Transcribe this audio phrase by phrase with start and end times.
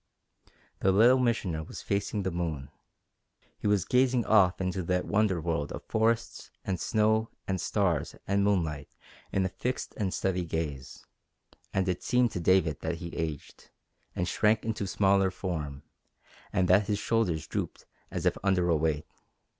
[0.79, 2.69] The Little Missioner was facing the moon.
[3.59, 8.43] He was gazing off into that wonder world of forests and snow and stars and
[8.43, 8.89] moonlight
[9.31, 11.05] in a fixed and steady gaze,
[11.71, 13.69] and it seemed to David that he aged,
[14.15, 15.83] and shrank into smaller form,
[16.51, 19.05] and that his shoulders drooped as if under a weight.